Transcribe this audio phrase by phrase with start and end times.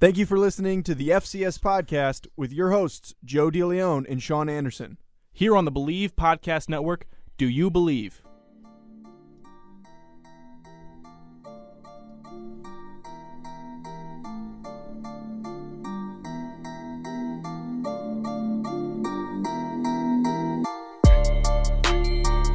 [0.00, 4.48] Thank you for listening to the FCS podcast with your hosts, Joe DeLeon and Sean
[4.48, 4.96] Anderson.
[5.30, 8.22] Here on the Bleav Podcast Network, Do You Believe?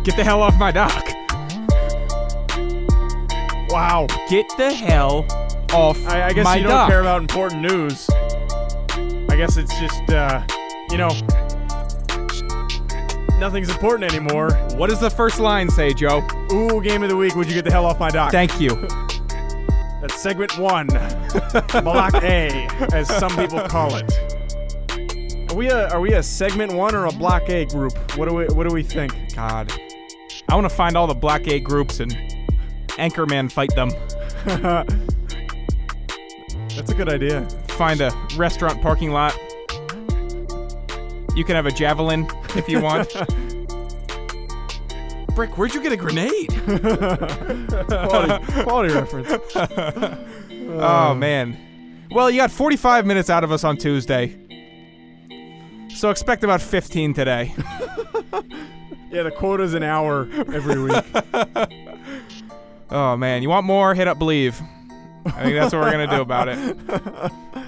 [0.03, 1.05] Get the hell off my dock.
[3.69, 4.07] Wow.
[4.31, 6.89] Get the hell off I, I guess my you don't dock.
[6.89, 8.09] care about important news.
[9.29, 10.45] I guess it's just, uh,
[10.89, 11.09] you know,
[13.39, 14.51] nothing's important anymore.
[14.77, 16.25] what does the first line say, Joe?
[16.51, 17.35] Ooh, game of the week.
[17.35, 18.31] Would you get the hell off my dock?
[18.31, 18.69] Thank you.
[20.01, 20.87] That's segment one.
[20.87, 25.51] Block A, as some people call it.
[25.51, 27.93] Are we a are we a segment one or a block A group?
[28.17, 29.13] What do we what do we think?
[29.35, 29.71] God.
[30.47, 32.11] I want to find all the block A groups and
[32.99, 33.89] Anchorman fight them.
[36.75, 37.41] That's a good idea.
[37.69, 39.35] Find a restaurant parking lot.
[41.35, 43.09] You can have a javelin if you want.
[45.35, 46.47] Brick, where'd you get a grenade?
[47.89, 49.55] Quality, quality reference.
[50.77, 51.57] Oh man.
[52.11, 54.35] Well, you got 45 minutes out of us on Tuesday.
[55.93, 57.53] So expect about 15 today.
[59.11, 61.03] Yeah, the quota's an hour every week.
[62.89, 63.93] Oh man, you want more?
[63.93, 64.59] Hit up believe.
[65.25, 66.77] I think that's what we're gonna do about it.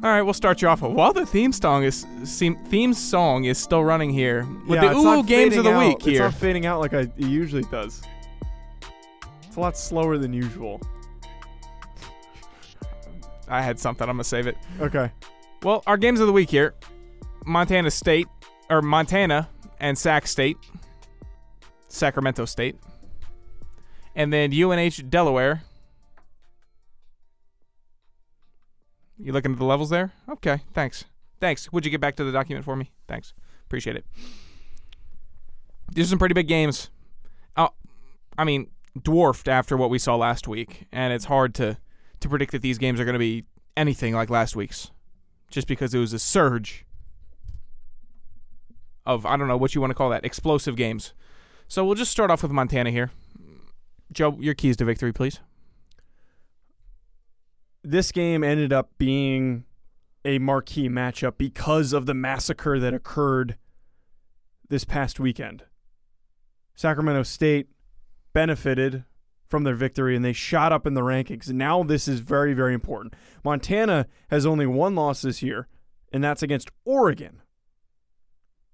[0.00, 0.80] All right, we'll start you off.
[0.80, 5.04] While the theme song is theme, song is still running here with yeah, the it's
[5.04, 6.02] ooh games of the fading week out.
[6.02, 6.24] here.
[6.26, 8.02] It's not fading out like I, it usually does.
[9.44, 10.80] It's a lot slower than usual.
[13.48, 14.08] I had something.
[14.08, 14.56] I'm gonna save it.
[14.80, 15.10] Okay.
[15.64, 16.74] Well, our games of the week here:
[17.44, 18.28] Montana State
[18.70, 19.48] or Montana
[19.80, 20.58] and Sac State,
[21.88, 22.76] Sacramento State,
[24.14, 25.62] and then UNH Delaware.
[29.18, 30.12] You looking at the levels there?
[30.28, 31.04] Okay, thanks.
[31.40, 31.72] Thanks.
[31.72, 32.90] Would you get back to the document for me?
[33.06, 33.34] Thanks.
[33.66, 34.04] Appreciate it.
[35.92, 36.90] These are some pretty big games.
[37.56, 37.70] Oh,
[38.36, 38.68] I mean,
[39.00, 41.78] dwarfed after what we saw last week, and it's hard to
[42.20, 43.44] to predict that these games are going to be
[43.76, 44.90] anything like last week's,
[45.50, 46.84] just because it was a surge
[49.06, 51.14] of I don't know what you want to call that explosive games.
[51.68, 53.10] So we'll just start off with Montana here.
[54.12, 55.40] Joe, your keys to victory, please.
[57.82, 59.64] This game ended up being
[60.24, 63.56] a marquee matchup because of the massacre that occurred
[64.68, 65.64] this past weekend.
[66.74, 67.68] Sacramento State
[68.32, 69.04] benefited
[69.46, 71.48] from their victory and they shot up in the rankings.
[71.48, 73.14] Now this is very, very important.
[73.42, 75.66] Montana has only one loss this year,
[76.12, 77.40] and that's against Oregon.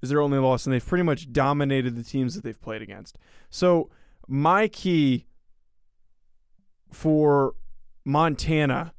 [0.03, 3.17] Is their only loss, and they've pretty much dominated the teams that they've played against.
[3.49, 3.89] So
[4.29, 5.27] my key
[6.93, 7.55] for
[8.05, 8.93] Montana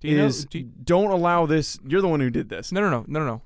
[0.00, 1.78] Do you know- is do you- don't allow this.
[1.86, 2.72] You're the one who did this.
[2.72, 3.42] no, no, no, no, no,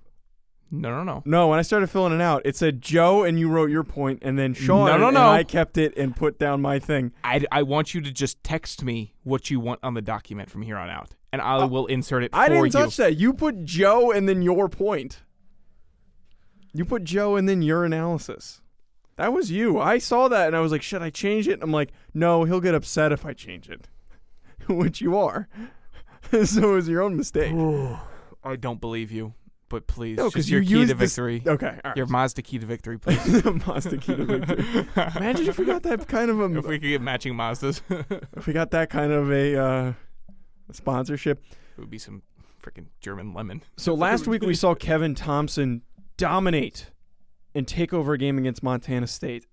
[0.72, 1.22] no, no, no.
[1.25, 4.21] No, when I started filling it out, it said Joe and you wrote your point,
[4.22, 5.28] and then Sean No, no, and no.
[5.28, 7.12] I kept it and put down my thing.
[7.25, 10.62] I, I want you to just text me what you want on the document from
[10.62, 12.71] here on out, and I will insert it Uh, I didn't you.
[12.71, 13.16] touch that.
[13.16, 15.22] You put Joe and then your point.
[16.72, 18.60] You put Joe and then your analysis.
[19.16, 19.81] That was you.
[19.81, 21.54] I saw that and I was like, should I change it?
[21.54, 23.88] And I'm like, no, he'll get upset if I change it,
[24.79, 25.49] which you are.
[26.45, 27.53] so it was your own mistake.
[28.45, 29.35] I don't believe you,
[29.69, 31.43] but please, No, just 'cause your you key to this- victory.
[31.47, 31.97] Okay, right.
[31.97, 33.45] Your Mazda key to victory, please.
[33.67, 34.87] Mazda key to victory.
[35.17, 37.83] Imagine if we got that kind of a if we could get matching Mazdas,
[38.37, 39.93] if we got that kind of a uh,
[40.73, 41.43] sponsorship.
[41.77, 42.23] It would be some
[42.63, 43.63] freaking German lemon.
[43.77, 45.83] So last week we saw Kevin Thompson
[46.16, 46.91] dominate
[47.55, 49.47] and take over a game against Montana State.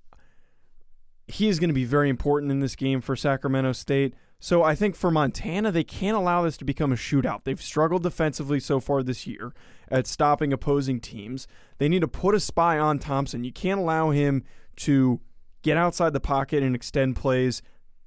[1.27, 4.13] He is going to be very important in this game for Sacramento State.
[4.39, 7.43] So I think for Montana, they can't allow this to become a shootout.
[7.43, 9.53] They've struggled defensively so far this year
[9.89, 11.47] at stopping opposing teams.
[11.79, 13.43] They need to put a spy on Thompson.
[13.43, 14.43] You can't allow him
[14.77, 15.21] to
[15.63, 17.63] get outside the pocket and extend plays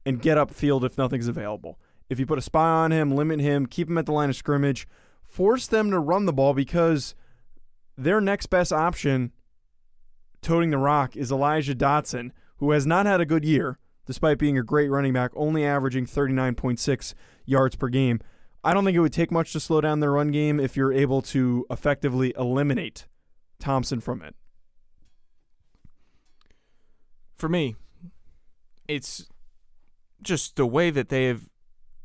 [0.07, 1.79] and get upfield if nothing's available.
[2.09, 4.37] If you put a spy on him, limit him, keep him at the line of
[4.37, 4.87] scrimmage,
[5.25, 7.15] force them to run the ball because
[7.97, 9.33] their next best option
[10.43, 13.79] toting the rock is Elijah Dotson, who has not had a good year.
[14.11, 17.15] Despite being a great running back, only averaging 39.6
[17.47, 18.19] yards per game.
[18.65, 20.93] I don't think it would take much to slow down their run game if you're
[20.93, 23.07] able to effectively eliminate
[23.61, 24.35] Thompson from it.
[27.37, 27.77] For me,
[28.89, 29.29] it's
[30.21, 31.49] just the way that they have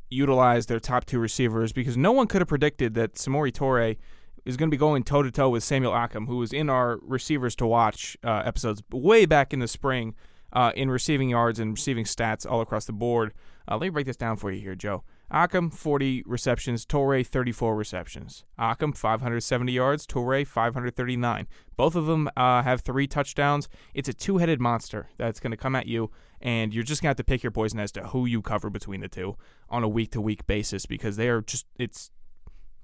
[0.08, 3.96] utilized their top two receivers because no one could have predicted that Samori Toure
[4.44, 7.00] is going to be going toe to toe with Samuel Akem, who was in our
[7.02, 10.14] receivers to watch uh, episodes way back in the spring
[10.52, 13.32] uh, in receiving yards and receiving stats all across the board.
[13.68, 15.02] Uh, let me break this down for you here, Joe.
[15.32, 16.86] Akem, 40 receptions.
[16.86, 18.44] Toure, 34 receptions.
[18.58, 20.06] Akem, 570 yards.
[20.06, 21.48] Toure, 539.
[21.76, 23.68] Both of them uh, have three touchdowns.
[23.92, 26.10] It's a two headed monster that's going to come at you,
[26.40, 28.70] and you're just going to have to pick your poison as to who you cover
[28.70, 29.36] between the two
[29.68, 32.12] on a week to week basis because they are just, it's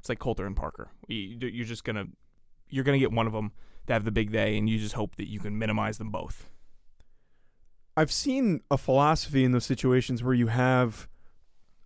[0.02, 0.90] it's like Coulter and Parker.
[1.06, 2.08] You're just going to,
[2.68, 3.52] you're going to get one of them
[3.86, 6.48] to have the big day, and you just hope that you can minimize them both.
[7.96, 11.08] I've seen a philosophy in those situations where you have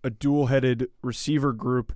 [0.03, 1.93] a dual headed receiver group,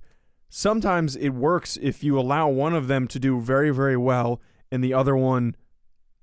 [0.48, 4.82] sometimes it works if you allow one of them to do very, very well and
[4.82, 5.56] the other one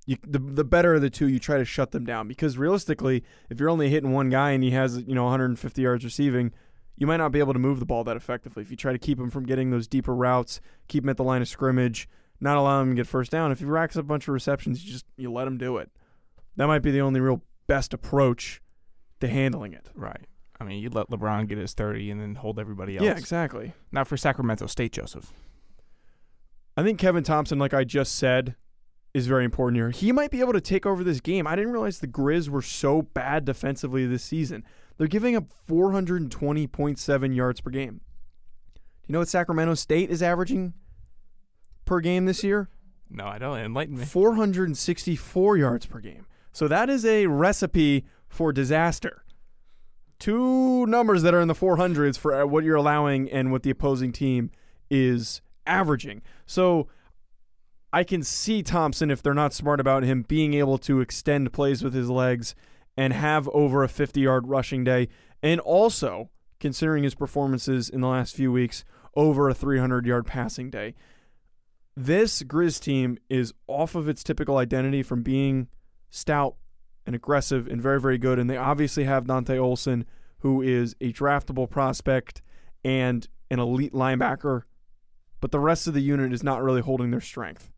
[0.10, 3.24] you, the the better of the two, you try to shut them down because realistically,
[3.48, 6.52] if you're only hitting one guy and he has you know 150 yards receiving,
[6.98, 8.64] you might not be able to move the ball that effectively.
[8.64, 11.24] If you try to keep him from getting those deeper routes, keep him at the
[11.24, 12.10] line of scrimmage,
[12.42, 13.52] not allow him to get first down.
[13.52, 15.92] If he racks up a bunch of receptions, you just you let him do it.
[16.56, 18.62] That might be the only real best approach
[19.22, 19.90] to handling it.
[19.96, 20.26] Right.
[20.60, 23.06] I mean, you'd let LeBron get his 30 and then hold everybody else.
[23.06, 23.74] Yeah, exactly.
[23.94, 25.32] Not for Sacramento State, Joseph.
[26.76, 28.56] I think Kevin Thompson, like I just said,
[29.14, 29.92] is very important here.
[29.92, 31.48] He might be able to take over this game.
[31.48, 34.66] I didn't realize the Grizz were so bad defensively this season.
[34.98, 38.02] They're giving up 420.7 yards per game.
[38.74, 40.74] Do you know what Sacramento State is averaging
[41.86, 42.70] per game this year?
[43.10, 43.58] No, I don't.
[43.58, 44.06] Enlighten me.
[44.06, 46.26] 464 yards per game.
[46.52, 49.24] So that is a recipe for disaster
[50.20, 53.70] two numbers that are in the 400s for uh, what you're allowing and what the
[53.70, 54.52] opposing team
[54.90, 56.22] is averaging.
[56.46, 56.88] So
[57.92, 61.84] I can see Thompson, if they're not smart about him, being able to extend plays
[61.84, 62.54] with his legs
[62.98, 65.08] and have over a 50 yard rushing day.
[65.42, 66.30] And also,
[66.60, 68.84] considering his performances in the last few weeks,
[69.16, 70.94] over a 300 yard passing day.
[71.96, 75.68] This Grizz team is off of its typical identity from being
[76.10, 76.56] stout
[77.06, 78.40] and aggressive and very, very good.
[78.40, 80.06] And they obviously have Dante Olson,
[80.40, 82.42] who is a draftable prospect
[82.84, 84.64] and an elite linebacker,
[85.42, 87.72] but the rest of the unit is not really holding their strength.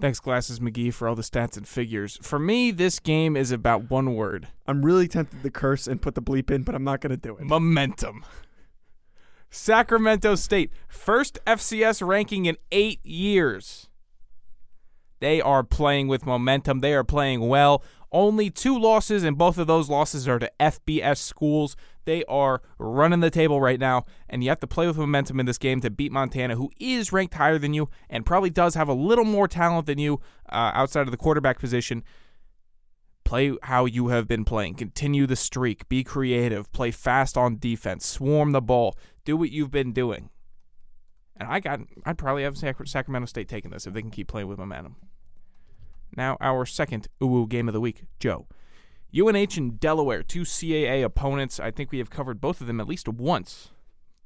[0.00, 2.18] Thanks, Glasses McGee, for all the stats and figures.
[2.20, 4.48] For me, this game is about one word.
[4.66, 7.16] I'm really tempted to curse and put the bleep in, but I'm not going to
[7.16, 7.44] do it.
[7.44, 8.24] Momentum.
[9.50, 13.88] Sacramento State, first FCS ranking in eight years.
[15.24, 16.80] They are playing with momentum.
[16.80, 17.82] They are playing well.
[18.12, 21.76] Only two losses, and both of those losses are to FBS schools.
[22.04, 25.46] They are running the table right now, and you have to play with momentum in
[25.46, 28.86] this game to beat Montana, who is ranked higher than you and probably does have
[28.86, 32.04] a little more talent than you uh, outside of the quarterback position.
[33.24, 34.74] Play how you have been playing.
[34.74, 35.88] Continue the streak.
[35.88, 36.70] Be creative.
[36.72, 38.04] Play fast on defense.
[38.04, 38.94] Swarm the ball.
[39.24, 40.28] Do what you've been doing.
[41.34, 44.48] And I got, I'd probably have Sacramento State taking this if they can keep playing
[44.48, 44.96] with momentum.
[46.16, 48.46] Now, our second Uwu game of the week, Joe.
[49.16, 51.60] UNH and Delaware, two CAA opponents.
[51.60, 53.70] I think we have covered both of them at least once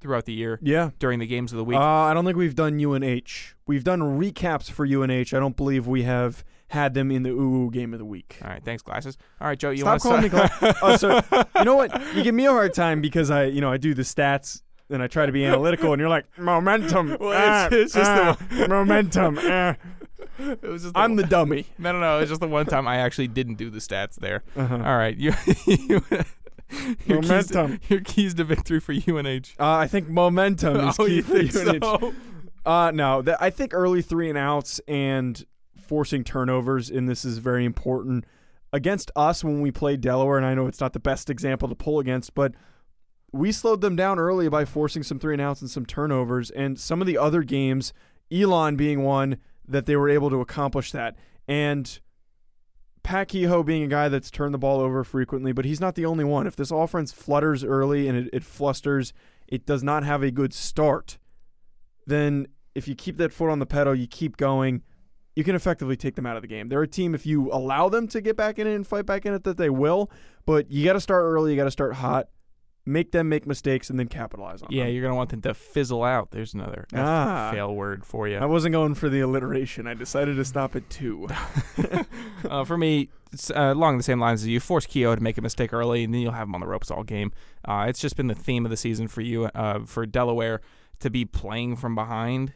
[0.00, 0.58] throughout the year.
[0.62, 0.90] Yeah.
[0.98, 1.78] During the games of the week.
[1.78, 3.54] Uh, I don't think we've done UNH.
[3.66, 5.34] We've done recaps for UNH.
[5.34, 8.38] I don't believe we have had them in the Uwu game of the week.
[8.42, 9.16] All right, thanks, glasses.
[9.40, 10.74] All right, Joe, you Stop want calling me glasses.
[10.82, 11.20] oh, so
[11.58, 12.14] you know what?
[12.14, 15.02] You give me a hard time because I, you know, I do the stats and
[15.02, 17.16] I try to be analytical, and you're like momentum.
[17.20, 19.38] Well, ah, it's, it's just ah, the momentum.
[19.42, 19.76] ah.
[20.62, 21.66] it was just I'm the dummy.
[21.78, 22.18] no, no, no.
[22.20, 24.44] It's just the one time I actually didn't do the stats there.
[24.56, 24.76] Uh-huh.
[24.76, 25.32] All right, you.
[25.66, 26.02] you
[27.06, 29.54] your keys, to, your keys to victory for UNH.
[29.58, 31.50] Uh, I think momentum is oh, key for UNH.
[31.82, 32.14] so?
[32.64, 35.44] Uh, no, that, I think early three and outs and
[35.86, 38.24] forcing turnovers in this is very important.
[38.72, 41.74] Against us when we played Delaware, and I know it's not the best example to
[41.74, 42.52] pull against, but
[43.32, 46.50] we slowed them down early by forcing some three and outs and some turnovers.
[46.50, 47.94] And some of the other games,
[48.30, 49.38] Elon being one,
[49.68, 51.16] that they were able to accomplish that.
[51.46, 51.98] And
[53.02, 56.04] Pat Kehoe being a guy that's turned the ball over frequently, but he's not the
[56.04, 56.46] only one.
[56.46, 59.12] If this offense flutters early and it, it flusters,
[59.46, 61.18] it does not have a good start,
[62.06, 64.82] then if you keep that foot on the pedal, you keep going,
[65.34, 66.68] you can effectively take them out of the game.
[66.68, 69.24] They're a team, if you allow them to get back in it and fight back
[69.24, 70.10] in it, that they will,
[70.44, 72.28] but you got to start early, you got to start hot.
[72.88, 74.76] Make them make mistakes, and then capitalize on them.
[74.78, 74.94] Yeah, them.
[74.94, 76.30] you're gonna want them to fizzle out.
[76.30, 77.50] There's another F- Ah.
[77.52, 78.38] fail word for you.
[78.38, 79.86] I wasn't going for the alliteration.
[79.86, 81.28] I decided to stop at two.
[82.48, 85.36] uh, for me, it's, uh, along the same lines as you, force Kehoe to make
[85.38, 87.30] a mistake early, and then you'll have him on the ropes all game.
[87.66, 90.60] Uh, it's just been the theme of the season for you, uh, for Delaware,
[91.00, 92.54] to be playing from behind,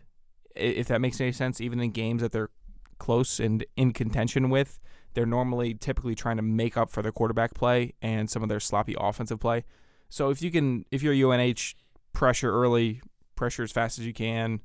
[0.57, 1.61] i- if that makes any sense.
[1.61, 2.51] Even in games that they're
[2.99, 4.81] close and in contention with,
[5.15, 8.61] they're normally typically trying to make up for their quarterback play and some of their
[8.61, 9.65] sloppy offensive play.
[10.13, 11.75] So if you can, if you're UNH,
[12.13, 13.01] pressure early,
[13.35, 14.61] pressure as fast as you can.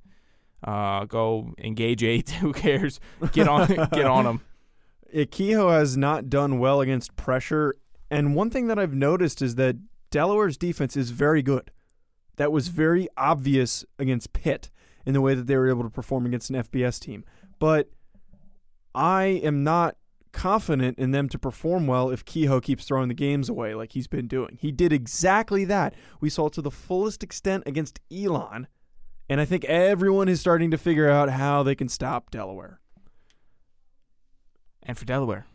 [0.61, 2.29] Uh, go engage eight.
[2.41, 2.99] Who cares?
[3.31, 4.41] Get on, get on them.
[5.31, 7.75] Kehoe has not done well against pressure,
[8.11, 9.77] and one thing that I've noticed is that
[10.11, 11.71] Delaware's defense is very good.
[12.35, 14.69] That was very obvious against Pitt
[15.05, 17.23] in the way that they were able to perform against an FBS team.
[17.57, 17.89] But
[18.93, 19.95] I am not
[20.31, 24.07] confident in them to perform well if Kehoe keeps throwing the games away like he's
[24.07, 24.57] been doing.
[24.59, 25.93] He did exactly that.
[26.19, 28.67] We saw to the fullest extent against Elon,
[29.29, 32.79] and I think everyone is starting to figure out how they can stop Delaware.
[34.83, 35.47] And for Delaware,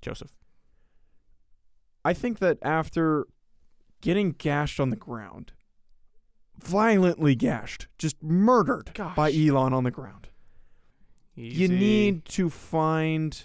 [0.00, 0.32] Joseph.
[2.04, 3.26] I think that after
[4.00, 5.52] getting gashed on the ground,
[6.58, 9.14] violently gashed, just murdered Gosh.
[9.14, 10.28] by Elon on the ground,
[11.34, 13.44] you need to find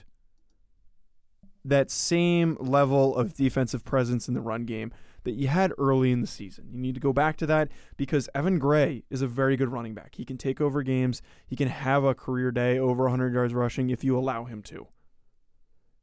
[1.66, 4.94] that same level of defensive presence in the run game
[5.24, 6.70] that you had early in the season.
[6.72, 9.96] You need to go back to that because Evan Gray is a very good running
[9.96, 10.16] back.
[10.16, 11.22] He can take over games.
[11.48, 14.88] He can have a career day over 100 yards rushing if you allow him to.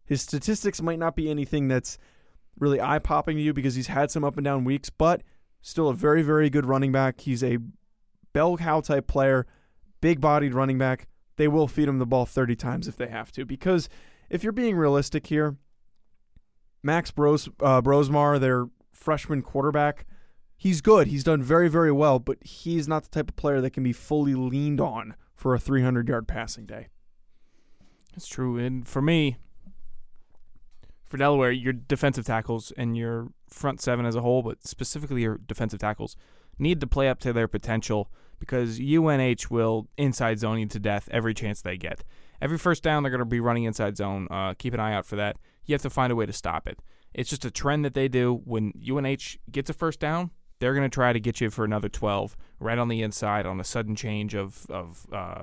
[0.05, 1.97] His statistics might not be anything that's
[2.59, 5.23] really eye popping to you because he's had some up and down weeks, but
[5.63, 7.21] still a very, very good running back.
[7.21, 7.59] He's a
[8.33, 9.47] bell cow type player,
[10.01, 11.07] big bodied running back.
[11.37, 13.47] They will feed him the ball 30 times if they have to.
[13.47, 13.89] Because
[14.33, 15.57] if you're being realistic here,
[16.83, 20.07] Max Bros, uh, Brosmer, their freshman quarterback,
[20.57, 21.09] he's good.
[21.09, 23.93] He's done very, very well, but he's not the type of player that can be
[23.93, 26.89] fully leaned on for a 300 yard passing day.
[28.15, 28.57] That's true.
[28.57, 29.37] And for me,
[31.05, 35.39] for Delaware, your defensive tackles and your front seven as a whole, but specifically your
[35.47, 36.17] defensive tackles,
[36.59, 41.09] need to play up to their potential because UNH will inside zone you to death
[41.13, 42.03] every chance they get.
[42.43, 44.27] Every first down, they're going to be running inside zone.
[44.31, 45.37] Uh, keep an eye out for that.
[45.65, 46.81] You have to find a way to stop it.
[47.15, 48.43] It's just a trend that they do.
[48.45, 51.89] When UNH gets a first down, they're going to try to get you for another
[51.89, 55.43] 12 right on the inside on a sudden change of, of uh,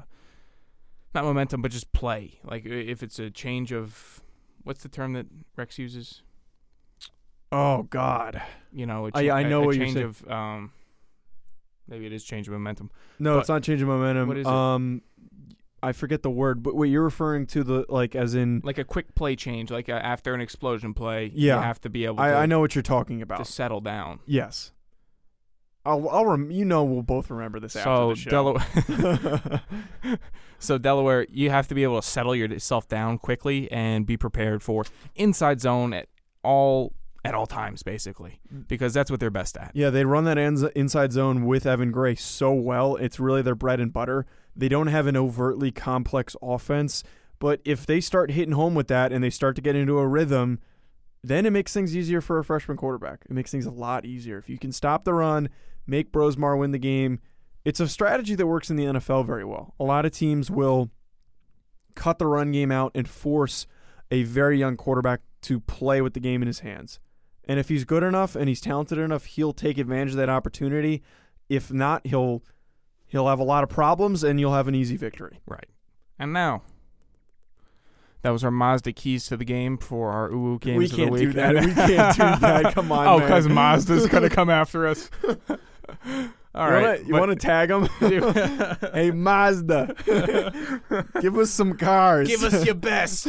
[1.15, 2.39] not momentum, but just play.
[2.44, 4.22] Like if it's a change of,
[4.63, 6.22] what's the term that Rex uses?
[7.51, 8.41] Oh, God.
[8.74, 10.03] You know, a I- cha- I a- know a what you're saying.
[10.06, 10.72] of, um,
[11.88, 12.91] maybe it is change of momentum.
[13.20, 14.27] No, But- it's not change of momentum.
[14.27, 14.51] what is it?
[14.51, 15.01] Um,
[15.81, 18.83] I forget the word, but what you're referring to the like as in Like a
[18.83, 21.55] quick play change, like uh after an explosion play, Yeah.
[21.57, 23.38] you have to be able to, I, I know what you're talking about.
[23.39, 24.19] to settle down.
[24.25, 24.71] yes,
[25.86, 28.29] I'll, I'll rem- you know we'll both remember this So after the show.
[28.29, 29.62] Delaware,
[30.59, 34.62] so Delaware, you have to be able to settle yourself down quickly and be prepared
[34.62, 34.83] for
[35.15, 36.07] inside zone at
[36.43, 36.93] all
[37.25, 39.71] at all times, basically, because that's what they're best at.
[39.74, 42.95] yeah, they run that inside zone with Evan Gray so well.
[42.95, 44.25] It's really their bread and butter.
[44.59, 47.01] They don't have an overtly complex offense,
[47.39, 50.05] but if they start hitting home with that and they start to get into a
[50.05, 50.59] rhythm,
[51.23, 53.21] then it makes things easier for a freshman quarterback.
[53.29, 54.37] It makes things a lot easier.
[54.37, 55.47] If you can stop the run,
[55.87, 57.19] make Brosmer win the game,
[57.63, 59.75] it's a strategy that works in the NFL very well.
[59.79, 60.89] A lot of teams will
[61.95, 63.65] cut the run game out and force
[64.11, 66.99] a very young quarterback to play with the game in his hands.
[67.47, 71.01] And if he's good enough and he's talented enough, he'll take advantage of that opportunity.
[71.47, 72.43] If not, he'll
[73.09, 75.39] he'll have a lot of problems and you'll have an easy victory.
[75.45, 75.67] Right.
[76.17, 76.61] And now,
[78.21, 80.97] that was our Mazda keys to the game for our Uwu games we of the
[80.97, 81.21] can't week.
[81.21, 81.55] do that.
[81.55, 82.73] We can't do that.
[82.73, 85.09] Come on, oh, because Mazda's gonna come after us.
[86.56, 86.84] All you right.
[87.00, 87.86] Wanna, you want to tag him?
[88.94, 89.96] hey Mazda,
[91.22, 92.27] give us some cars.
[92.27, 93.27] give us your best.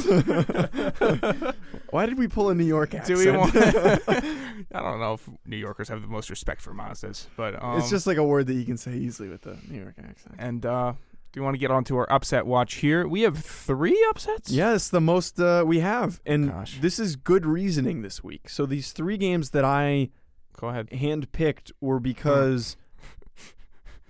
[1.91, 3.21] Why did we pull a New York accent?
[3.21, 3.55] Do we want?
[3.57, 7.91] I don't know if New Yorkers have the most respect for Mazdas, but um, it's
[7.91, 10.37] just like a word that you can say easily with the New York accent.
[10.39, 10.93] And uh,
[11.33, 13.07] do you want to get on to our upset watch here?
[13.07, 14.51] We have three upsets.
[14.51, 16.79] Yes, the most uh, we have, and Gosh.
[16.81, 18.49] this is good reasoning this week.
[18.49, 20.11] So these three games that I
[20.59, 20.89] Go ahead.
[20.91, 22.77] handpicked were because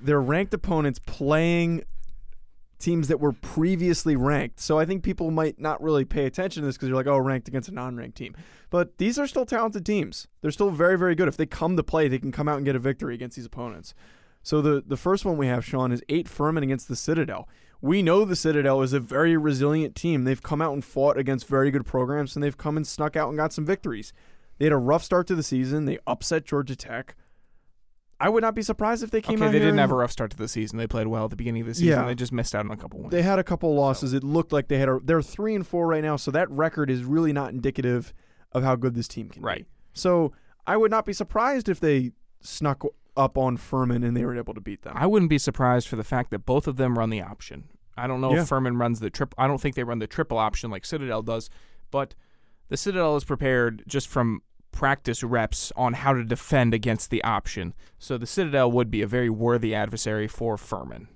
[0.02, 1.84] they're ranked opponents playing
[2.78, 4.58] teams that were previously ranked.
[4.58, 7.18] So I think people might not really pay attention to this because you're like, oh,
[7.18, 8.34] ranked against a non-ranked team.
[8.70, 10.26] But these are still talented teams.
[10.40, 11.28] They're still very, very good.
[11.28, 13.46] If they come to play, they can come out and get a victory against these
[13.46, 13.94] opponents.
[14.42, 17.46] So the the first one we have, Sean, is eight Furman against the Citadel.
[17.82, 20.24] We know the Citadel is a very resilient team.
[20.24, 23.28] They've come out and fought against very good programs, and they've come and snuck out
[23.28, 24.12] and got some victories.
[24.58, 25.84] They had a rough start to the season.
[25.84, 27.16] They upset Georgia Tech.
[28.20, 30.12] I would not be surprised if they came okay, out they didn't have a rough
[30.12, 30.78] start to the season.
[30.78, 31.88] They played well at the beginning of the season.
[31.88, 32.04] Yeah.
[32.04, 33.10] They just missed out on a couple wins.
[33.12, 34.12] They had a couple losses.
[34.12, 34.98] It looked like they had a.
[35.02, 38.12] They're three and four right now, so that record is really not indicative
[38.52, 39.64] of how good this team can Right.
[39.64, 39.70] be.
[39.94, 40.32] So
[40.66, 42.84] I would not be surprised if they snuck
[43.16, 44.92] up on Furman and they were able to beat them.
[44.96, 47.64] I wouldn't be surprised for the fact that both of them run the option.
[47.96, 48.42] I don't know Yeah.
[48.42, 49.34] if Furman runs the triple.
[49.38, 51.50] I don't think they run the triple option like Citadel does,
[51.90, 52.14] but
[52.68, 54.42] the Citadel is prepared just from
[54.80, 57.74] practice reps on how to defend against the option.
[57.98, 61.08] So the Citadel would be a very worthy adversary for Furman.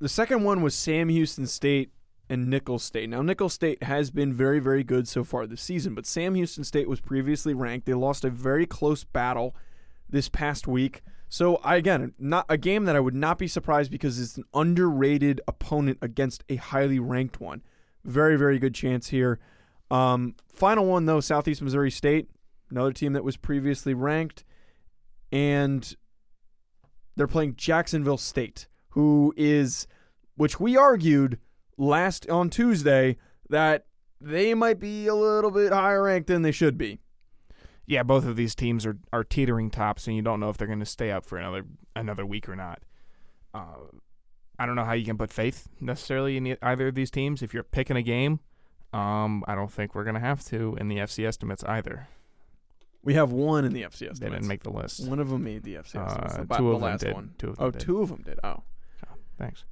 [0.00, 1.92] The second one was Sam Houston State
[2.28, 3.08] and Nicholls State.
[3.08, 6.62] Now, Nicholls State has been very, very good so far this season, but Sam Houston
[6.62, 7.86] State was previously ranked.
[7.86, 9.56] They lost a very close battle
[10.06, 11.00] this past week.
[11.30, 14.44] So, I, again, not a game that I would not be surprised because it's an
[14.52, 17.62] underrated opponent against a highly ranked one.
[18.04, 19.38] Very, very good chance here.
[19.90, 22.28] Um, final one, though, Southeast Missouri State,
[22.70, 24.44] another team that was previously ranked.
[25.32, 25.94] And
[27.16, 29.86] they're playing Jacksonville State, who is,
[30.36, 31.38] which we argued
[31.76, 33.16] last on Tuesday
[33.48, 33.86] that
[34.20, 37.00] they might be a little bit higher ranked than they should be.
[37.86, 40.66] Yeah, both of these teams are, are teetering tops, and you don't know if they're
[40.66, 41.64] going to stay up for another
[41.94, 42.82] another week or not.
[43.54, 43.76] Uh,
[44.58, 47.42] I don't know how you can put faith necessarily in either of these teams.
[47.42, 48.40] If you're picking a game,
[48.96, 52.08] um, I don't think we're going to have to in the FC estimates either.
[53.02, 54.18] We have one in the FC estimates.
[54.20, 55.06] They didn't make the list.
[55.08, 56.34] one of them made the FC estimates.
[56.34, 57.14] Uh, the, two the of them last did.
[57.14, 57.30] one.
[57.38, 57.80] Two of them Oh, did.
[57.80, 58.40] two of them did.
[58.42, 58.62] Oh.
[59.38, 59.64] Thanks.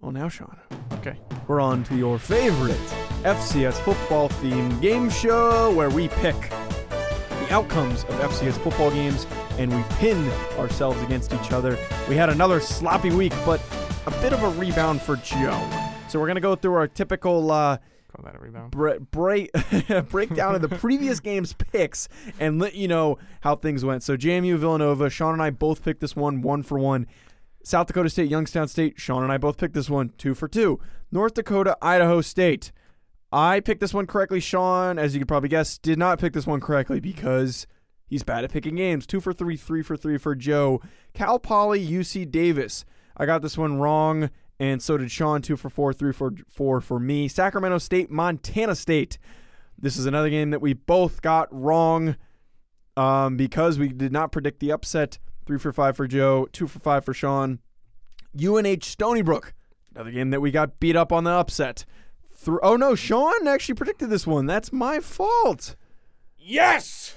[0.00, 0.56] Well, now, Sean.
[0.94, 1.18] Okay.
[1.46, 2.78] We're on to your favorite
[3.22, 9.26] FCS football themed game show where we pick the outcomes of FCS football games
[9.58, 10.26] and we pin
[10.58, 11.76] ourselves against each other.
[12.08, 13.60] We had another sloppy week, but
[14.06, 15.68] a bit of a rebound for Joe.
[16.08, 17.76] So we're going to go through our typical uh,
[18.20, 18.70] Call that a rebound.
[18.70, 19.50] bre- break
[20.10, 22.08] breakdown of the previous game's picks
[22.38, 24.02] and let you know how things went.
[24.02, 27.06] So JMU Villanova, Sean and I both picked this one one for one.
[27.62, 30.80] South Dakota State, Youngstown State, Sean and I both picked this one two for two.
[31.10, 32.72] North Dakota, Idaho State.
[33.32, 34.40] I picked this one correctly.
[34.40, 37.66] Sean, as you could probably guess, did not pick this one correctly because
[38.06, 39.06] he's bad at picking games.
[39.06, 40.82] Two for three, three for three for Joe.
[41.14, 42.84] Cal Poly, UC Davis.
[43.16, 45.42] I got this one wrong, and so did Sean.
[45.42, 47.26] Two for four, three for four for me.
[47.26, 49.18] Sacramento State, Montana State.
[49.76, 52.16] This is another game that we both got wrong
[52.96, 55.18] um, because we did not predict the upset.
[55.46, 57.58] Three for five for Joe, two for five for Sean.
[58.38, 59.54] UNH Stony Brook,
[59.94, 61.86] another game that we got beat up on the upset.
[62.30, 64.46] Thr oh no, Sean actually predicted this one.
[64.46, 65.74] That's my fault.
[66.36, 67.14] Yes.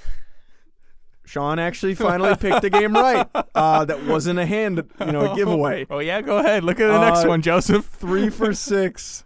[1.34, 3.28] Sean actually finally picked the game right.
[3.56, 5.88] Uh, that wasn't a hand, you know, a giveaway.
[5.90, 6.64] Oh yeah, go ahead.
[6.64, 7.86] Look at the next Uh, one, Joseph.
[7.92, 9.24] Three for six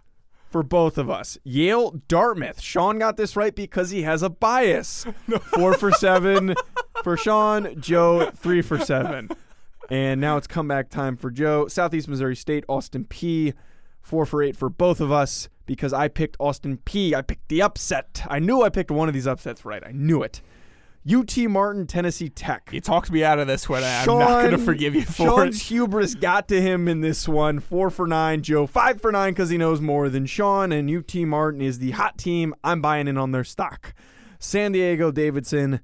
[0.48, 1.36] for both of us.
[1.44, 2.62] Yale, Dartmouth.
[2.62, 5.04] Sean got this right because he has a bias.
[5.54, 6.54] Four for seven
[7.04, 7.78] for Sean.
[7.78, 9.28] Joe, three for seven.
[9.90, 11.68] And now it's comeback time for Joe.
[11.68, 13.52] Southeast Missouri State, Austin Peay.
[14.00, 17.12] Four for eight for both of us because I picked Austin Peay.
[17.12, 18.22] I picked the upset.
[18.30, 19.82] I knew I picked one of these upsets right.
[19.86, 20.40] I knew it.
[21.10, 22.68] UT Martin, Tennessee Tech.
[22.72, 23.82] You talked me out of this one.
[23.82, 25.62] I'm not going to forgive you for Sean's it.
[25.68, 27.60] hubris got to him in this one.
[27.60, 28.42] Four for nine.
[28.42, 30.72] Joe five for nine because he knows more than Sean.
[30.72, 32.54] And UT Martin is the hot team.
[32.62, 33.94] I'm buying in on their stock.
[34.38, 35.80] San Diego Davidson.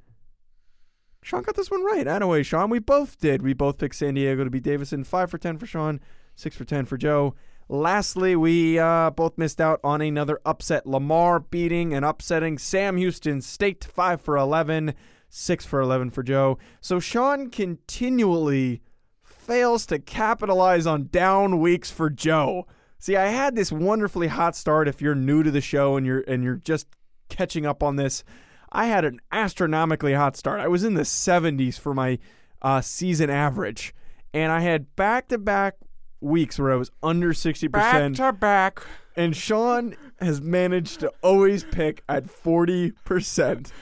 [1.22, 2.06] Sean got this one right.
[2.06, 3.40] Anyway, Sean, we both did.
[3.40, 5.04] We both picked San Diego to be Davidson.
[5.04, 6.00] Five for ten for Sean.
[6.34, 7.34] Six for ten for Joe.
[7.66, 10.86] Lastly, we uh, both missed out on another upset.
[10.86, 13.84] Lamar beating and upsetting Sam Houston State.
[13.84, 14.94] Five for eleven.
[15.36, 16.58] Six for 11 for Joe.
[16.80, 18.80] So Sean continually
[19.24, 22.68] fails to capitalize on down weeks for Joe.
[23.00, 24.86] See, I had this wonderfully hot start.
[24.86, 26.86] If you're new to the show and you're and you're just
[27.28, 28.22] catching up on this,
[28.70, 30.60] I had an astronomically hot start.
[30.60, 32.20] I was in the 70s for my
[32.62, 33.92] uh, season average,
[34.32, 35.78] and I had back-to-back
[36.20, 37.72] weeks where I was under 60%.
[37.72, 38.82] Back to back.
[39.16, 43.72] And Sean has managed to always pick at 40%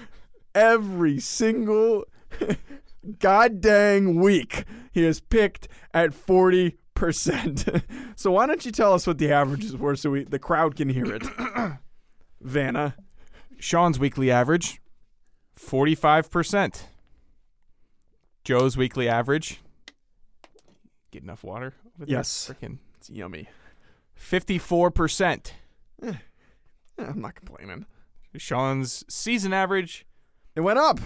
[0.55, 2.05] every single
[3.19, 4.65] god dang week.
[4.93, 7.83] He has picked at 40%.
[8.17, 10.89] so why don't you tell us what the averages were so we, the crowd can
[10.89, 11.23] hear it?
[12.41, 12.97] Vanna.
[13.59, 14.81] Sean's weekly average,
[15.57, 16.83] 45%.
[18.43, 19.61] Joe's weekly average,
[21.13, 22.17] get enough water over there?
[22.17, 22.51] Yes.
[22.51, 23.49] Freaking It's yummy.
[24.19, 25.53] 54%.
[26.03, 26.13] Eh,
[26.99, 27.87] I'm not complaining.
[28.37, 30.07] Sean's season average,
[30.55, 31.01] It went up.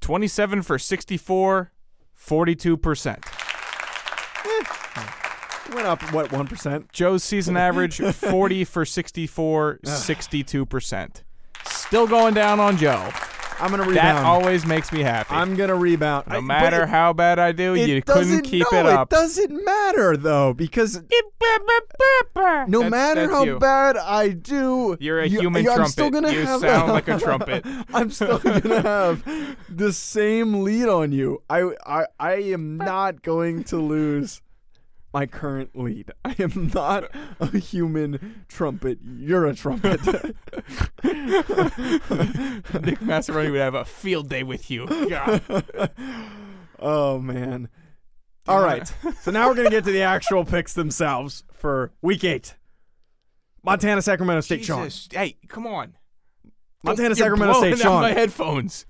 [0.00, 1.72] 27 for 64,
[2.16, 3.16] 42%.
[4.44, 4.62] Eh.
[5.68, 6.92] It went up, what, 1%?
[6.92, 11.22] Joe's season average, 40 for 64, 62%.
[11.64, 13.10] Still going down on Joe.
[13.58, 14.26] I'm gonna That rebound.
[14.26, 15.34] always makes me happy.
[15.34, 16.26] I'm gonna rebound.
[16.28, 19.12] no I- matter but how bad I do, it you couldn't keep no, it up.
[19.12, 21.00] It doesn't matter though because
[22.68, 23.58] no That's- matter that's how you.
[23.58, 25.92] bad I do, You're a you- human you- I'm trumpet.
[25.92, 27.64] still gonna You have sound like a trumpet.
[27.94, 29.24] I'm still gonna have
[29.68, 31.42] the same lead on you.
[31.48, 34.40] I I I am not going to lose
[35.16, 36.10] my current lead.
[36.26, 37.04] I am not
[37.40, 38.98] a human trumpet.
[39.02, 40.04] You're a trumpet.
[40.04, 40.34] Nick
[43.00, 44.86] Massaroni would have a field day with you.
[45.08, 45.42] God.
[46.78, 47.70] oh man.
[48.46, 48.92] All right.
[49.22, 52.54] So now we're going to get to the actual picks themselves for week 8.
[53.64, 54.90] Montana Sacramento State Sean.
[55.10, 55.94] Hey, come on.
[56.84, 58.02] Montana You're Sacramento blowing State out Sean.
[58.02, 58.84] my headphones.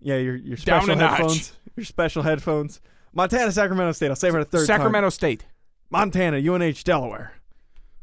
[0.00, 1.18] Yeah, your your Down special a notch.
[1.18, 1.52] headphones.
[1.76, 2.80] Your special headphones.
[3.14, 4.08] Montana Sacramento State.
[4.08, 5.10] I'll say it for the third Sacramento time.
[5.10, 5.46] State.
[5.90, 7.34] Montana UNH Delaware.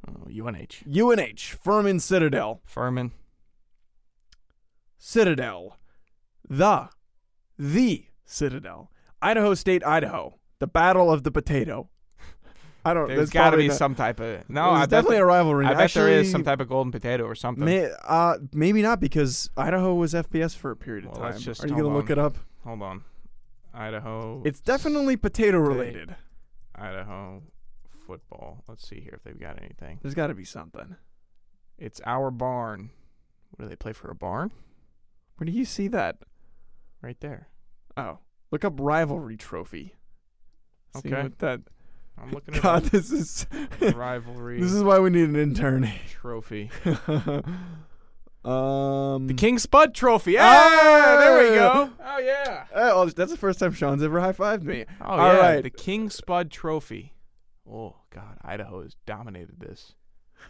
[0.08, 0.84] Oh, UNH.
[0.88, 2.62] UNH Furman Citadel.
[2.66, 3.12] Furman.
[4.98, 5.78] Citadel.
[6.50, 6.90] The
[7.58, 8.92] the Citadel.
[9.22, 10.36] Idaho State Idaho.
[10.60, 11.90] The Battle of the Potato.
[12.84, 14.50] I don't There's got to be not- some type of.
[14.50, 15.66] No, There's I bet definitely there- a rivalry.
[15.68, 17.64] I bet there is some type of golden potato or something.
[17.64, 21.40] May, uh, maybe not because Idaho was FBS for a period of Well, time.
[21.40, 22.38] just Are you gonna look it up?
[22.64, 23.04] Hold on.
[23.74, 24.42] Idaho.
[24.46, 26.16] It's definitely potato related.
[26.76, 27.44] Idaho
[28.08, 28.64] football.
[28.68, 30.00] Let's see here if they've got anything.
[30.02, 30.96] There's got to be something.
[31.78, 32.90] It's our barn.
[33.52, 34.52] What do they play for a barn?
[35.38, 36.18] Where do you see that?
[37.02, 37.48] Right there.
[37.98, 38.20] Oh,
[38.52, 39.96] look up rivalry trophy.
[40.96, 41.24] See Okay.
[41.24, 41.62] what that.
[42.22, 43.48] I'm looking at God, this is
[43.96, 45.90] rivalry this is why we need an intern.
[46.10, 46.70] trophy.
[48.44, 50.38] um, The King Spud Trophy.
[50.38, 50.44] Ah!
[50.44, 51.90] Ah, there we go.
[52.04, 52.66] Oh yeah.
[52.74, 54.86] Oh, that's the first time Sean's ever high fived me.
[55.02, 55.40] Oh All yeah.
[55.40, 55.64] right.
[55.64, 57.14] The King Spud Trophy.
[57.70, 59.94] Oh God, Idaho has dominated this.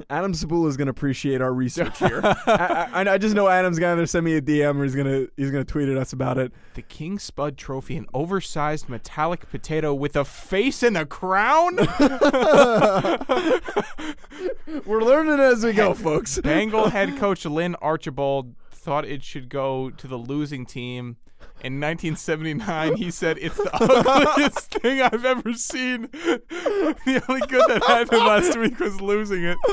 [0.09, 2.21] Adam Sabula is gonna appreciate our research here.
[2.23, 5.51] I, I, I just know Adam's gonna send me a DM or he's gonna he's
[5.51, 6.51] gonna tweet at us about it.
[6.73, 11.75] The King Spud Trophy, an oversized metallic potato with a face and a crown.
[14.85, 16.39] We're learning as we go, folks.
[16.39, 21.17] Bengal head coach Lynn Archibald thought it should go to the losing team.
[21.63, 26.09] In 1979, he said, It's the ugliest thing I've ever seen.
[27.03, 29.57] The only good that happened last week was losing it.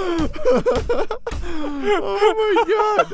[2.01, 3.07] oh my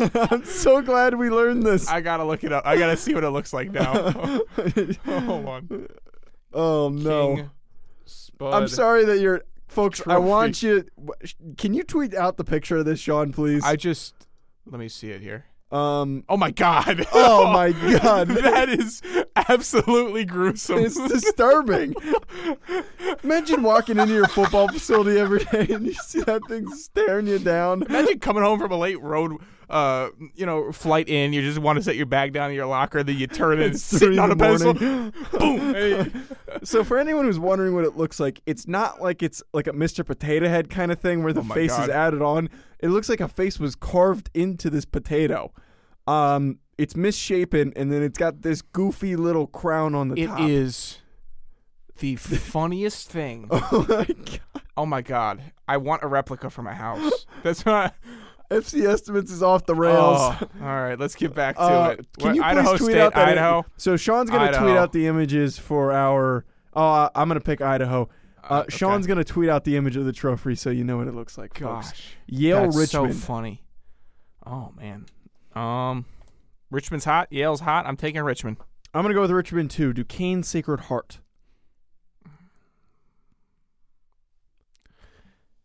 [0.00, 0.30] god!
[0.30, 1.88] I'm so glad we learned this.
[1.88, 2.66] I gotta look it up.
[2.66, 4.10] I gotta see what it looks like now.
[4.10, 5.88] Hold on.
[6.52, 7.36] oh no!
[7.36, 7.50] King
[8.06, 8.54] Spud.
[8.54, 10.02] I'm sorry that you're, folks.
[10.06, 10.84] I want you.
[11.58, 13.62] Can you tweet out the picture of this, Sean, please?
[13.64, 14.14] I just.
[14.66, 15.46] Let me see it here.
[15.72, 16.24] Um.
[16.28, 17.06] Oh my god.
[17.14, 18.28] Oh my god!
[18.28, 19.00] that is
[19.36, 20.78] absolutely gruesome.
[20.78, 21.94] It's disturbing.
[23.22, 27.38] Imagine walking into your football facility every day and you see that thing staring you
[27.38, 27.82] down.
[27.84, 29.36] Imagine coming home from a late road,
[29.70, 31.32] uh, you know, flight in.
[31.32, 33.72] You just want to set your bag down in your locker, then you turn it,
[33.72, 34.74] It's sitting three on a pencil.
[34.74, 35.12] Boom.
[35.74, 36.10] Hey.
[36.64, 39.72] So for anyone who's wondering what it looks like, it's not like it's like a
[39.72, 40.04] Mr.
[40.04, 41.84] Potato Head kind of thing where the Oh face God.
[41.84, 42.48] is added on.
[42.80, 45.52] It looks like a face was carved into this potato.
[46.06, 50.40] Um, it's misshapen, and then it's got this goofy little crown on the It top.
[50.40, 50.98] is
[52.00, 53.48] the funniest thing.
[53.50, 54.62] Oh my god!
[54.76, 55.42] Oh my god!
[55.68, 57.26] I want a replica for my house.
[57.42, 57.94] That's not.
[58.52, 60.18] FC estimates is off the rails.
[60.20, 62.06] Oh, all right, let's get back to Uh, it.
[62.18, 63.64] can you please tweet State, out that Idaho.
[63.76, 66.44] So Sean's gonna tweet out the images for our.
[66.74, 68.08] Oh, I'm gonna pick Idaho.
[68.44, 68.76] Uh, Uh, okay.
[68.76, 71.38] Sean's gonna tweet out the image of the trophy so you know what it looks
[71.38, 71.56] like.
[71.58, 71.90] folks.
[71.92, 73.14] Gosh, Yale that's Richmond.
[73.14, 73.62] so funny.
[74.44, 75.06] Oh man.
[75.54, 76.06] Um,
[76.70, 77.28] Richmond's hot.
[77.30, 77.86] Yale's hot.
[77.86, 78.56] I'm taking Richmond.
[78.94, 79.92] I'm gonna go with Richmond too.
[79.92, 81.20] Duquesne Sacred Heart.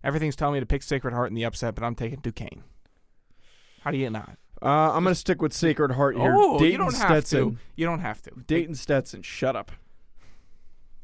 [0.04, 2.64] Everything's telling me to pick Sacred Heart in the upset, but I'm taking Duquesne.
[3.88, 4.38] How do you not?
[4.62, 6.36] Uh, I'm gonna stick with Sacred Heart here.
[6.36, 7.52] Oh, Dayton you don't have Stetson.
[7.52, 7.58] to.
[7.78, 8.32] You don't have to.
[8.46, 9.22] Dayton Stetson.
[9.22, 9.72] Shut up.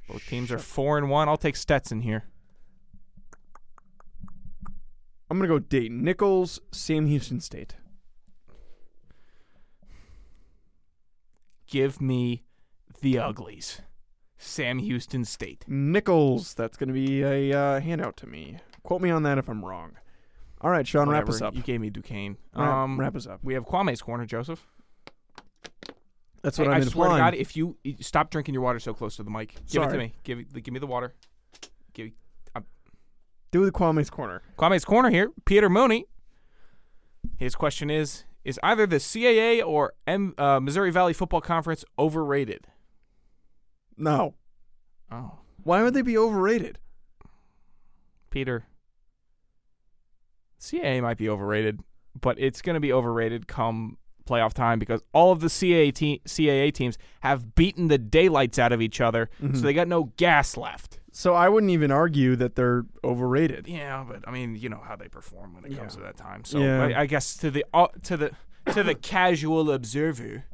[0.09, 1.29] Both teams are four and one.
[1.29, 2.25] I'll take Stetson here.
[5.29, 6.03] I'm gonna go Dayton.
[6.03, 7.75] Nicholls, Sam Houston State.
[11.65, 12.43] Give me
[12.99, 13.79] the uglies.
[14.37, 15.63] Sam Houston State.
[15.69, 16.53] Nicholls.
[16.53, 18.57] That's gonna be a uh, handout to me.
[18.83, 19.93] Quote me on that if I'm wrong.
[20.63, 21.55] All right, Sean, wrap us up.
[21.55, 22.37] You gave me Duquesne.
[22.55, 23.39] Wrap, Um, wrap us up.
[23.43, 24.65] we have Kwame's corner, Joseph.
[26.41, 27.17] That's Hey, what I I'm swear to.
[27.17, 29.89] God, if you you- stop drinking your water so close to the mic, give it
[29.91, 30.13] to me.
[30.23, 31.13] Give it, give me the water.
[31.93, 32.11] Give
[33.51, 34.41] Do the Kwame's corner.
[34.57, 35.31] Kwame's corner here.
[35.45, 36.05] Peter Mooney.
[37.37, 42.67] His question is: Is either the CAA or M, uh, Missouri Valley Football Conference overrated?
[43.95, 44.33] No.
[45.11, 46.79] Oh, Why would they be overrated?
[48.31, 48.65] Peter.
[50.63, 51.81] CAA might be overrated,
[52.19, 56.21] but it's going to be overrated come playoff time because all of the CAA, te-
[56.25, 59.55] CAA teams have beaten the daylights out of each other, Mhm.
[59.57, 60.99] so they got no gas left.
[61.11, 63.67] So I wouldn't even argue that they're overrated.
[63.67, 65.99] Yeah, but I mean, you know how they perform when it comes Yeah.
[65.99, 66.45] to that time.
[66.45, 66.83] So Yeah.
[66.85, 68.31] I, I guess to the uh, to the
[68.73, 70.45] to the casual observer,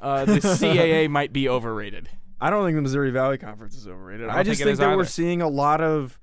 [0.00, 2.08] uh, the CAA might be overrated.
[2.40, 4.28] I don't think the Missouri Valley Conference is overrated.
[4.28, 6.18] I I, just think think that we're seeing a lot of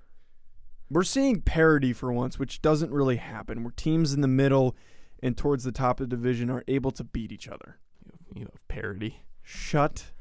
[0.89, 3.63] we're seeing parity for once, which doesn't really happen.
[3.63, 4.76] Where teams in the middle
[5.21, 7.78] and towards the top of the division are able to beat each other.
[8.34, 9.24] You have parity.
[9.41, 10.12] Shut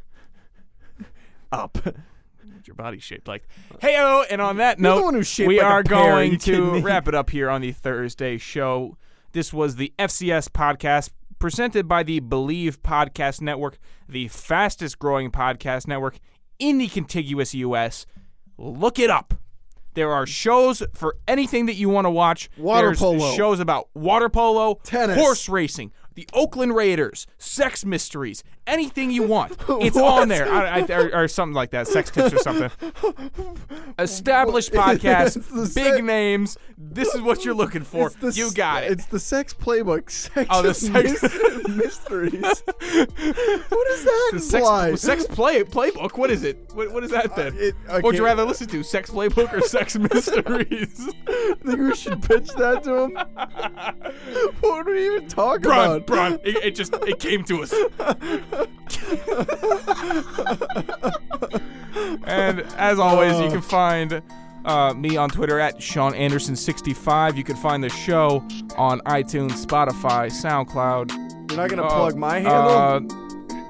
[1.53, 1.79] up.
[2.65, 3.47] Your body shaped like?
[3.83, 4.25] Heyo!
[4.31, 7.15] And on that You're note, one who's shaped we like are going to wrap it
[7.15, 8.97] up here on the Thursday show.
[9.33, 15.87] This was the FCS podcast presented by the Bleav Podcast Network, the fastest growing podcast
[15.87, 16.19] network
[16.59, 18.07] in the contiguous U.S.
[18.57, 19.35] Look it up.
[19.95, 22.51] There are shows for anything that you want to watch.
[22.59, 23.33] Water There's polo.
[23.35, 25.17] shows about water polo, Tennis.
[25.17, 29.57] horse racing, the Oakland Raiders, sex mysteries, anything you want.
[29.85, 32.71] It's on there, I, I, or, or something like that, sex tips or something.
[33.99, 36.57] Established podcast, big se- names.
[36.79, 38.11] This is what you're looking for.
[38.11, 38.93] The You got it.
[38.93, 40.11] It's the sex playbook.
[40.25, 42.41] Sex Oh, the sex- mys- mysteries.
[42.43, 44.91] what does that The imply?
[44.95, 46.17] sex, sex play playbook.
[46.19, 46.59] What is it?
[46.75, 47.53] What, what is that then?
[47.55, 48.83] Uh, it- What would you rather listen to?
[48.83, 51.09] Sex playbook or sex mysteries?
[51.29, 53.13] I think we should pitch that to him?
[54.61, 56.04] what would we even talk Bron, about?
[56.07, 57.73] Bron, it, it just it came to us.
[62.25, 64.23] and as always, you can find
[64.65, 67.37] uh, me on Twitter at Sean Anderson65.
[67.37, 71.11] You can find the show on iTunes, Spotify, SoundCloud.
[71.51, 73.19] You're not gonna uh, plug my handle?
[73.19, 73.24] Uh,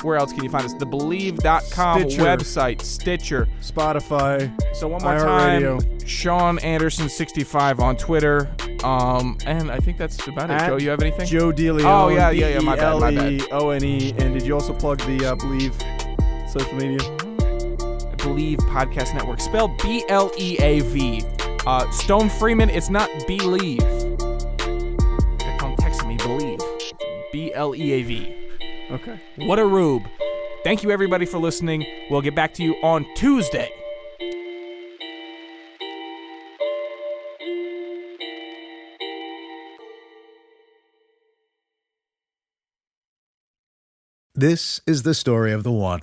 [0.05, 0.75] where else can you find us?
[0.75, 2.23] The Bleav.com Stitcher.
[2.23, 3.49] website, Stitcher.
[3.61, 4.53] Spotify.
[4.77, 6.07] So one more time, iHeartRadio.
[6.07, 8.55] Sean Anderson65 on Twitter.
[8.85, 10.55] Um, and I think that's about it.
[10.55, 11.27] At Joe, you have anything?
[11.27, 11.85] Joe DeLeon.
[11.85, 13.43] Oh, yeah, yeah, yeah, my bad, my bad.
[13.51, 16.99] And did you also plug the uh, Bleav social media?
[18.19, 19.41] Bleav Podcast Network.
[19.41, 21.25] Spelled B L E A V.
[21.67, 23.81] Uh, Stone Freeman, it's not believe.
[25.59, 26.61] Calling me believe.
[27.33, 28.44] B L E A V.
[28.91, 29.19] Okay.
[29.37, 30.03] What a rube.
[30.63, 31.85] Thank you everybody for listening.
[32.11, 33.71] We'll get back to you on Tuesday.
[44.37, 46.01] This is the story of the one.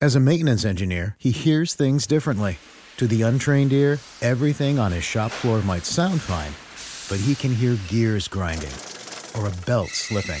[0.00, 2.58] As a maintenance engineer, he hears things differently.
[2.96, 6.52] To the untrained ear, everything on his shop floor might sound fine,
[7.10, 8.72] but he can hear gears grinding
[9.36, 10.40] or a belt slipping.